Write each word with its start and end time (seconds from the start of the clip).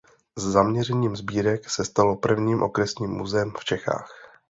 Zaměřením 0.37 1.15
sbírek 1.15 1.69
se 1.69 1.85
stalo 1.85 2.15
prvním 2.15 2.63
okresním 2.63 3.09
muzeem 3.11 3.51
v 3.59 3.65
Čechách. 3.65 4.31